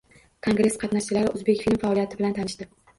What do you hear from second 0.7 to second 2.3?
qatnashchilari O‘zbekfilm faoliyati